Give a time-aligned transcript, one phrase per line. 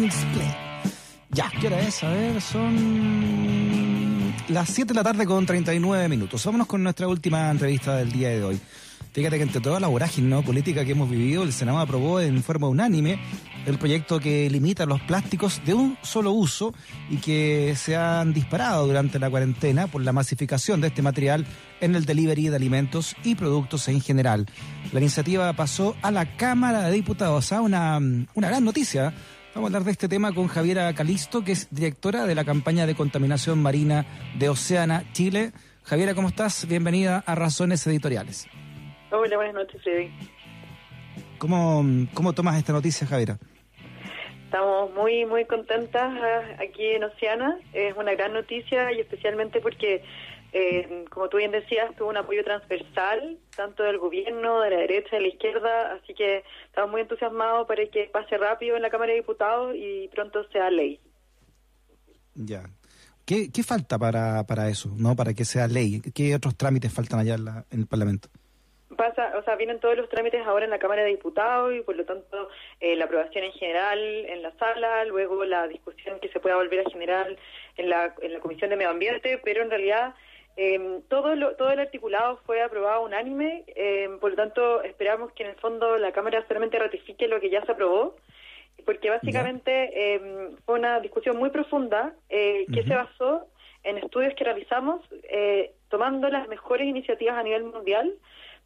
[0.00, 0.56] Display.
[1.30, 2.02] Ya, ¿qué hora es?
[2.02, 6.44] A ver, son las 7 de la tarde con 39 minutos.
[6.44, 8.60] Vámonos con nuestra última entrevista del día de hoy.
[9.12, 10.42] Fíjate que entre toda la vorágine ¿no?
[10.42, 13.18] política que hemos vivido, el Senado aprobó en forma unánime
[13.66, 16.72] el proyecto que limita los plásticos de un solo uso
[17.10, 21.44] y que se han disparado durante la cuarentena por la masificación de este material
[21.80, 24.46] en el delivery de alimentos y productos en general.
[24.92, 29.12] La iniciativa pasó a la Cámara de Diputados, a una, una gran noticia.
[29.52, 32.86] Vamos a hablar de este tema con Javiera Calisto, que es directora de la campaña
[32.86, 34.06] de contaminación marina
[34.38, 35.50] de Oceana Chile.
[35.82, 36.68] Javiera, ¿cómo estás?
[36.68, 38.46] Bienvenida a Razones Editoriales.
[39.10, 40.08] Hola, buenas noches, Freddy.
[41.38, 43.38] ¿Cómo, ¿Cómo tomas esta noticia, Javiera?
[44.44, 47.58] Estamos muy, muy contentas ah, aquí en Oceana.
[47.72, 50.04] Es una gran noticia y especialmente porque,
[50.52, 55.16] eh, como tú bien decías, tuvo un apoyo transversal, tanto del gobierno, de la derecha,
[55.16, 55.92] de la izquierda.
[55.92, 60.08] Así que estamos muy entusiasmados para que pase rápido en la Cámara de Diputados y
[60.08, 61.00] pronto sea ley.
[62.34, 62.62] Ya.
[63.26, 66.00] ¿Qué, qué falta para, para eso, no para que sea ley?
[66.14, 68.28] ¿Qué otros trámites faltan allá en, la, en el Parlamento?
[69.00, 71.96] pasa, o sea, vienen todos los trámites ahora en la Cámara de Diputados y por
[71.96, 76.38] lo tanto eh, la aprobación en general en la sala, luego la discusión que se
[76.38, 77.34] pueda volver a generar
[77.78, 80.14] en la, en la Comisión de Medio Ambiente, pero en realidad
[80.62, 85.44] eh, todo, lo, todo el articulado fue aprobado unánime, eh, por lo tanto esperamos que
[85.44, 88.16] en el fondo la Cámara solamente ratifique lo que ya se aprobó,
[88.84, 93.46] porque básicamente eh, fue una discusión muy profunda eh, que se basó
[93.84, 95.00] en estudios que realizamos
[95.30, 98.12] eh, tomando las mejores iniciativas a nivel mundial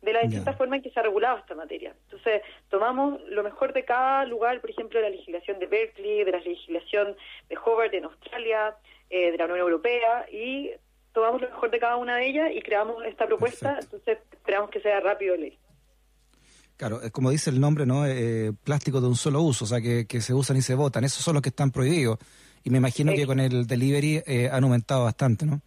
[0.02, 1.94] de la distinta forma en que se ha regulado esta materia.
[2.06, 6.32] Entonces, tomamos lo mejor de cada lugar, por ejemplo, de la legislación de Berkeley, de
[6.32, 7.16] la legislación
[7.48, 8.74] de Hobart en Australia,
[9.10, 10.72] eh, de la Unión Europea, y
[11.14, 14.80] tomamos lo mejor de cada una de ellas y creamos esta propuesta, entonces esperamos que
[14.80, 15.58] sea rápido ley.
[16.76, 18.04] Claro, es como dice el nombre, ¿no?
[18.04, 21.04] Eh, plástico de un solo uso, o sea, que, que, se usan y se botan.
[21.04, 22.18] Esos son los que están prohibidos.
[22.64, 25.60] Y me imagino que con el delivery eh, han aumentado bastante, ¿no?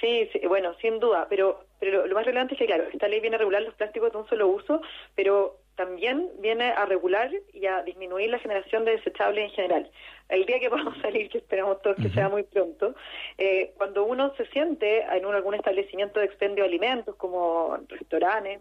[0.00, 3.20] Sí, sí, bueno, sin duda, pero pero lo, más relevante es que, claro, esta ley
[3.20, 4.80] viene a regular los plásticos de un solo uso,
[5.14, 9.90] pero también viene a regular y a disminuir la generación de desechables en general.
[10.28, 12.96] El día que podamos salir, que esperamos todos que sea muy pronto,
[13.38, 18.60] eh, cuando uno se siente en un, algún establecimiento de expendio de alimentos, como restaurantes,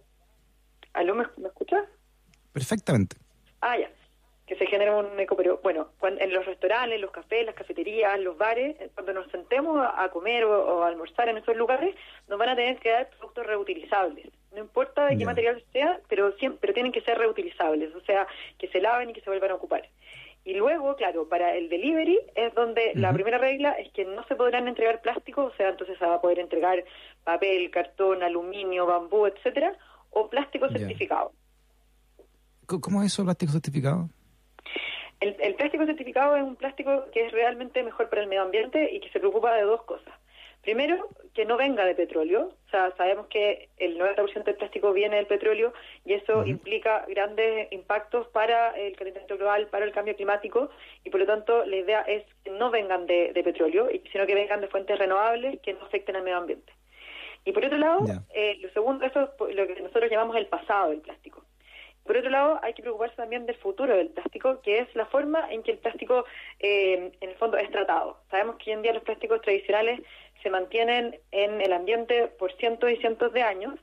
[0.94, 1.86] ¿aló me, me escuchas?
[2.54, 3.18] Perfectamente.
[3.62, 3.90] Ah, ya
[4.48, 8.38] que se genera un eco, pero bueno, en los restaurantes, los cafés, las cafeterías, los
[8.38, 11.94] bares, eh, cuando nos sentemos a comer o, a almorzar en esos lugares,
[12.30, 14.30] nos van a tener que dar productos reutilizables.
[14.54, 18.28] No importa de qué material sea, pero, siempre, pero tienen que ser reutilizables, o sea,
[18.58, 19.88] que se laven y que se vuelvan a ocupar.
[20.48, 24.36] Y luego, claro, para el delivery es donde la primera regla es que no se
[24.36, 26.86] podrán entregar plásticos, o sea, entonces se va a poder entregar
[27.26, 29.78] papel, cartón, aluminio, bambú, etcétera,
[30.10, 31.34] o plástico certificado.
[32.66, 34.10] ¿Cómo es eso, plástico certificado?
[35.20, 38.90] El, el, plástico certificado es un plástico que es realmente mejor para el medio ambiente
[38.94, 40.14] y que se preocupa de dos cosas.
[40.68, 42.52] Primero, que no venga de petróleo.
[42.68, 45.72] O sea, sabemos que el 90% del plástico viene del petróleo
[46.04, 50.70] y eso implica grandes impactos para el calentamiento global, para el cambio climático
[51.06, 54.36] y por lo tanto la idea es que no vengan de, de petróleo, sino que
[54.36, 56.74] vengan de fuentes renovables que no afecten al medio ambiente.
[57.46, 58.04] Y por otro lado,
[58.34, 61.46] eh, lo segundo, eso es lo que nosotros llamamos el pasado del plástico.
[62.08, 65.52] Por otro lado, hay que preocuparse también del futuro del plástico, que es la forma
[65.52, 66.24] en que el plástico,
[66.60, 68.18] eh, en el fondo, es tratado.
[68.32, 70.00] Sabemos que hoy en día los plásticos tradicionales
[70.42, 73.78] se mantienen en el ambiente por cientos y cientos de años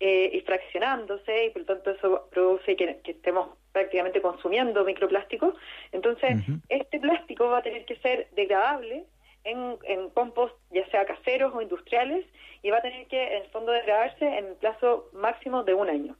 [0.00, 5.54] eh, y fraccionándose, y por lo tanto eso produce que, estemos prácticamente consumiendo microplásticos.
[5.92, 6.38] Entonces,
[6.70, 9.04] este plástico va a tener que ser degradable
[9.44, 12.24] en, en compost, ya sea caseros o industriales,
[12.62, 15.90] y va a tener que, en el fondo, degradarse en el plazo máximo de un
[15.90, 16.16] año.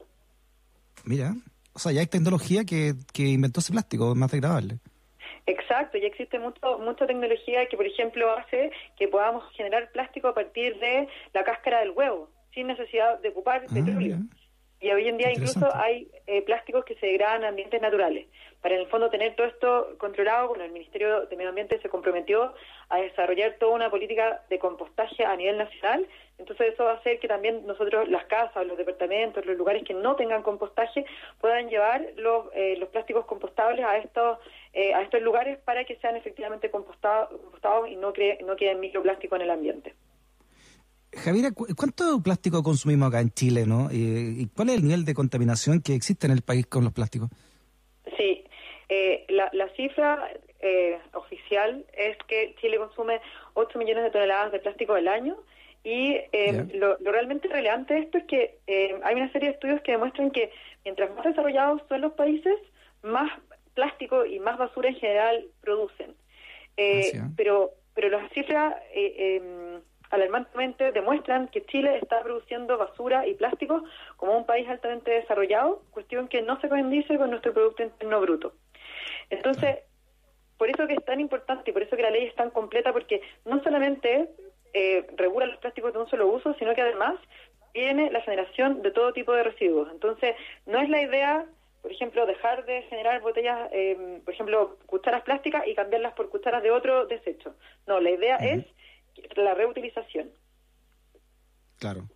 [1.04, 1.34] Mira,
[1.72, 4.78] o sea, ya hay tecnología que, que inventó ese plástico más degradable.
[5.46, 10.34] Exacto, ya existe mucho, mucha tecnología que, por ejemplo, hace que podamos generar plástico a
[10.34, 14.18] partir de la cáscara del huevo, sin necesidad de ocupar ah, petróleo.
[14.80, 18.26] Y hoy en día incluso hay eh, plásticos que se degradan en ambientes naturales.
[18.60, 21.88] Para en el fondo tener todo esto controlado, bueno, el Ministerio de Medio Ambiente se
[21.88, 22.54] comprometió
[22.88, 26.06] a desarrollar toda una política de compostaje a nivel nacional.
[26.38, 29.94] Entonces eso va a hacer que también nosotros, las casas, los departamentos, los lugares que
[29.94, 31.04] no tengan compostaje,
[31.40, 34.38] puedan llevar los, eh, los plásticos compostables a estos
[34.72, 38.80] eh, a estos lugares para que sean efectivamente compostados, compostados y no, cre no queden
[38.80, 39.94] microplástico en el ambiente.
[41.12, 43.88] Javiera, ¿cuánto plástico consumimos acá en Chile, no?
[43.90, 47.30] ¿Y cuál es el nivel de contaminación que existe en el país con los plásticos?
[48.88, 50.30] Eh, la, la, cifra
[50.60, 53.20] eh, oficial es que Chile consume
[53.54, 55.36] 8 millones de toneladas de plástico al año
[55.84, 59.54] y eh, lo, lo, realmente relevante de esto es que eh, hay una serie de
[59.54, 60.50] estudios que demuestran que
[60.84, 62.56] mientras más desarrollados son los países,
[63.02, 63.30] más
[63.74, 66.14] plástico y más basura en general producen.
[66.76, 69.80] Eh, pero, pero las cifras eh, em,
[70.10, 73.84] alarmantemente demuestran que Chile está produciendo basura y plástico
[74.16, 78.52] como un país altamente desarrollado, cuestión que no se condice con nuestro Producto Interno Bruto.
[79.30, 79.78] Entonces,
[80.56, 82.92] por eso que es tan importante y por eso que la ley es tan completa,
[82.92, 84.30] porque no solamente
[84.74, 87.14] eh, regula los plásticos de un solo uso, sino que además
[87.72, 89.88] tiene la generación de todo tipo de residuos.
[89.92, 90.34] Entonces,
[90.66, 91.46] no es la idea,
[91.82, 96.62] por ejemplo, dejar de generar botellas, eh, por ejemplo, cucharas plásticas y cambiarlas por cucharas
[96.62, 97.54] de otro desecho.
[97.86, 98.66] No, la idea es
[99.36, 100.30] la reutilización.
[101.78, 102.08] Claro.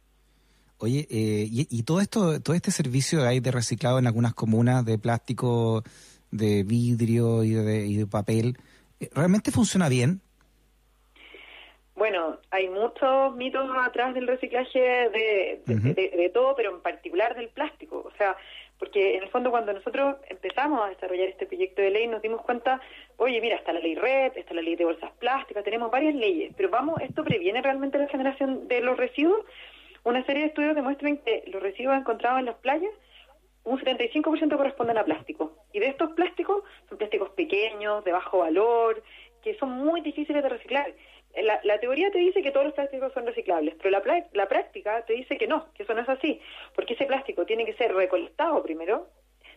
[0.79, 4.99] Oye, eh, y, todo esto, todo este servicio hay de reciclado en algunas comunas de
[4.99, 5.85] plástico,
[6.32, 8.58] de vidrio y de, y de papel,
[9.14, 10.20] ¿realmente funciona bien?
[11.94, 18.02] Bueno, hay muchos mitos atrás del reciclaje de, de, todo, pero en particular del plástico.
[18.05, 18.37] O sea,
[18.79, 22.43] porque en el fondo cuando nosotros empezamos a desarrollar este proyecto de ley nos dimos
[22.43, 22.81] cuenta,
[23.19, 26.52] oye, mira, está la ley RED, está la ley de bolsas plásticas, tenemos varias leyes,
[26.56, 29.44] pero vamos, ¿esto previene realmente la generación de los residuos?
[30.02, 32.90] Una serie de estudios demuestran que los residuos encontrados en las playas,
[33.64, 35.53] un 75% corresponden a plástico.
[35.73, 39.03] Y de estos plásticos son plásticos pequeños, de bajo valor,
[39.43, 40.93] que son muy difíciles de reciclar.
[41.64, 45.14] La, teoría te dice que todos los plásticos son reciclables, pero la, la práctica te
[45.14, 46.41] dice que no, que eso no es así,
[46.75, 49.09] porque ese plástico tiene que ser recolectado primero,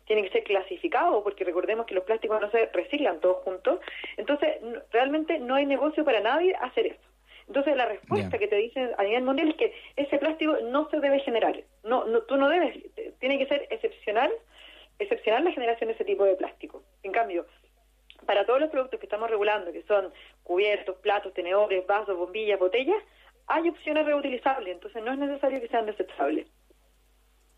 [0.05, 3.79] tiene que ser clasificado, porque recordemos que los plásticos no se reciclan todos juntos,
[4.15, 4.55] entonces
[4.91, 7.09] realmente no hay negocio para nadie hacer eso.
[7.47, 10.99] Entonces la respuesta que te dicen a nivel mundial es que ese plástico no se
[10.99, 12.77] debe generar, no, no tú no debes,
[13.19, 14.31] tiene que ser excepcional,
[14.99, 16.83] excepcional la generación de ese tipo de plástico.
[17.03, 17.45] En cambio,
[18.25, 20.11] para todos los productos que estamos regulando, que son
[20.43, 23.01] cubiertos, platos, tenedores, vasos, bombillas, botellas,
[23.47, 26.47] hay opciones reutilizables, entonces no es necesario que sean desechables.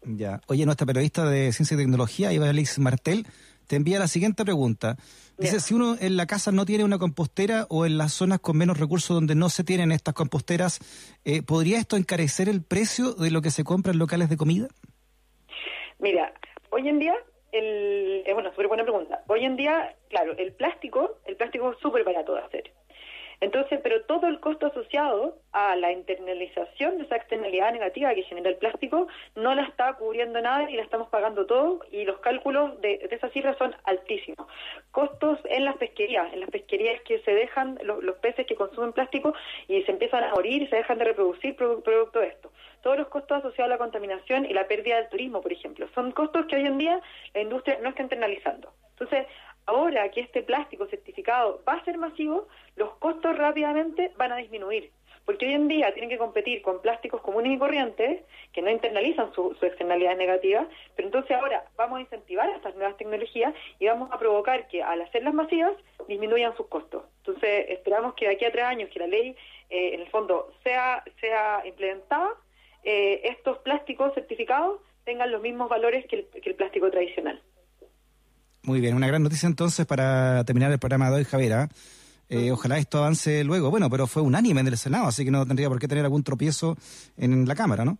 [0.03, 0.41] Ya.
[0.47, 3.25] Oye, nuestra periodista de Ciencia y Tecnología, Eva Alice Martel,
[3.67, 4.95] te envía la siguiente pregunta.
[5.37, 8.57] Dice, si uno en la casa no tiene una compostera o en las zonas con
[8.57, 10.79] menos recursos donde no se tienen estas composteras,
[11.25, 14.67] eh, ¿podría esto encarecer el precio de lo que se compra en locales de comida?
[15.99, 16.33] Mira,
[16.71, 17.13] hoy en día
[17.51, 19.23] el, es una súper buena pregunta.
[19.27, 22.66] Hoy en día, claro, el plástico, el plástico es súper barato de hacer.
[23.39, 28.49] Entonces, pero todo el costo asociado a la internalización de esa externalidad negativa que genera
[28.49, 32.81] el plástico no la está cubriendo nada y la estamos pagando todo y los cálculos
[32.81, 34.47] de, de esas cifras son altísimos.
[34.91, 39.33] Costos en las pesquerías, en las pesquerías que se dejan los peces que consumen plástico
[39.67, 42.51] y se empiezan a morir y se dejan de reproducir producto de esto
[42.81, 45.89] todos los costos asociados a la contaminación y la pérdida del turismo, por ejemplo.
[45.93, 47.01] Son costos que hoy en día
[47.33, 48.71] la industria no está internalizando.
[48.91, 49.27] Entonces,
[49.67, 54.91] ahora que este plástico certificado va a ser masivo, los costos rápidamente van a disminuir.
[55.25, 58.23] Porque hoy en día tienen que competir con plásticos comunes y corrientes
[58.53, 60.65] que no internalizan su, su externalidad negativa,
[60.95, 65.01] pero entonces ahora vamos a incentivar estas nuevas tecnologías y vamos a provocar que al
[65.01, 65.73] hacerlas masivas
[66.07, 67.03] disminuyan sus costos.
[67.17, 69.35] Entonces esperamos que de aquí a tres años que la ley
[69.69, 72.29] eh, en el fondo sea, sea implementada,
[72.83, 77.41] eh, estos plásticos certificados tengan los mismos valores que el, plástico tradicional.
[78.67, 81.53] Muy bien, una gran noticia entonces para terminar el programa de hoy, Javier.
[81.53, 81.69] ¿ah?
[82.27, 83.71] Eh, ojalá esto avance luego.
[83.71, 86.21] Bueno, pero fue unánime en el Senado, así que no tendría por qué tener algún
[86.21, 86.75] tropiezo
[87.17, 87.97] en la Cámara, ¿no?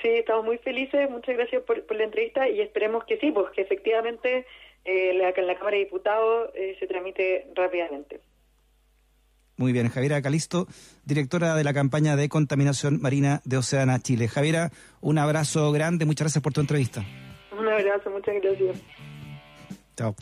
[0.00, 1.10] Sí, estamos muy felices.
[1.10, 4.46] Muchas gracias por, la entrevista y esperemos que sí, pues que efectivamente
[4.84, 8.20] eh, la, en la Cámara de Diputados se tramite rápidamente.
[9.56, 10.68] Muy bien, Javiera Calisto,
[11.04, 14.28] directora de la campaña de contaminación marina de Oceana Chile.
[14.28, 17.02] Javiera, un abrazo grande, muchas gracias por tu entrevista.
[17.58, 18.80] Un abrazo, muchas gracias.
[19.96, 20.14] Chao.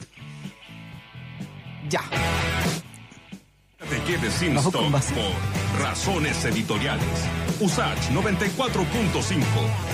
[1.90, 2.00] Ya.
[3.90, 7.04] Te quedes sin stop por razones editoriales.
[7.60, 9.44] USACH 94.5,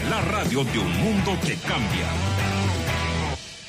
[0.09, 2.50] la radio de un mundo que cambia.